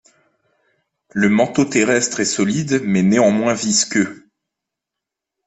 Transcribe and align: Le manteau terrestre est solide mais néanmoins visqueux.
Le 1.11 1.29
manteau 1.29 1.63
terrestre 1.63 2.21
est 2.21 2.25
solide 2.25 2.81
mais 2.83 3.03
néanmoins 3.03 3.53
visqueux. 3.53 4.27